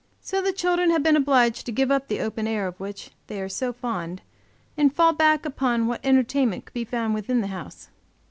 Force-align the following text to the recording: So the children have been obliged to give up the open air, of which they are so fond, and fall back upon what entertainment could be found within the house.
So 0.19 0.41
the 0.41 0.51
children 0.51 0.89
have 0.89 1.03
been 1.03 1.15
obliged 1.15 1.63
to 1.67 1.71
give 1.71 1.91
up 1.91 2.07
the 2.07 2.21
open 2.21 2.47
air, 2.47 2.65
of 2.65 2.79
which 2.79 3.11
they 3.27 3.39
are 3.39 3.47
so 3.47 3.71
fond, 3.71 4.23
and 4.75 4.91
fall 4.91 5.13
back 5.13 5.45
upon 5.45 5.85
what 5.85 6.03
entertainment 6.03 6.65
could 6.65 6.73
be 6.73 6.85
found 6.85 7.13
within 7.13 7.41
the 7.41 7.47
house. 7.53 7.89